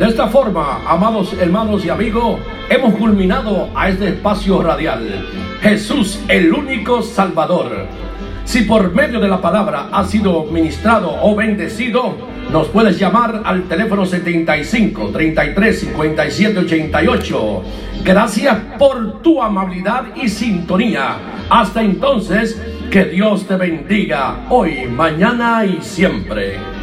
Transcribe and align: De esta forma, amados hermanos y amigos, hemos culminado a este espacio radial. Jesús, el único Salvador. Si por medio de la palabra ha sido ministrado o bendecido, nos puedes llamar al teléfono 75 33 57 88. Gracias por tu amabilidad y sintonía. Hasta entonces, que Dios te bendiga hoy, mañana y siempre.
De 0.00 0.08
esta 0.08 0.28
forma, 0.28 0.80
amados 0.88 1.34
hermanos 1.34 1.84
y 1.84 1.90
amigos, 1.90 2.40
hemos 2.70 2.94
culminado 2.94 3.68
a 3.74 3.90
este 3.90 4.08
espacio 4.08 4.62
radial. 4.62 5.28
Jesús, 5.60 6.18
el 6.26 6.54
único 6.54 7.02
Salvador. 7.02 7.84
Si 8.44 8.62
por 8.62 8.94
medio 8.94 9.20
de 9.20 9.28
la 9.28 9.42
palabra 9.42 9.90
ha 9.92 10.02
sido 10.06 10.44
ministrado 10.44 11.18
o 11.22 11.36
bendecido, 11.36 12.16
nos 12.50 12.68
puedes 12.68 12.98
llamar 12.98 13.42
al 13.44 13.64
teléfono 13.64 14.06
75 14.06 15.10
33 15.12 15.80
57 15.80 16.58
88. 16.60 17.62
Gracias 18.02 18.56
por 18.78 19.20
tu 19.20 19.42
amabilidad 19.42 20.16
y 20.16 20.30
sintonía. 20.30 21.16
Hasta 21.50 21.82
entonces, 21.82 22.58
que 22.90 23.04
Dios 23.04 23.46
te 23.46 23.56
bendiga 23.56 24.46
hoy, 24.48 24.86
mañana 24.86 25.66
y 25.66 25.82
siempre. 25.82 26.79